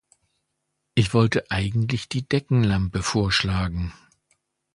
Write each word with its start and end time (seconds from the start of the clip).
Ich 0.95 1.13
wollte 1.13 1.51
eigentlich 1.51 2.09
die 2.09 2.27
Deckenlampe 2.27 3.03
vorschlagen. 3.03 3.93